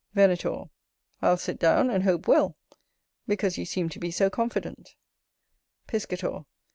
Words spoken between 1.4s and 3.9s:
down; and hope well, because you seem